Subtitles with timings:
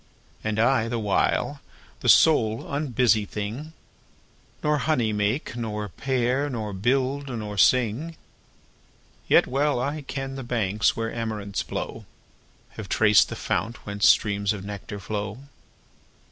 [0.43, 1.59] And I, the while,
[1.99, 3.71] the sole unbusy thing, 5
[4.63, 8.17] Nor honey make, nor pair, nor build, nor sing.
[9.27, 12.05] Yet well I ken the banks where amaranths blow,
[12.69, 15.37] Have traced the fount whence streams of nectar flow.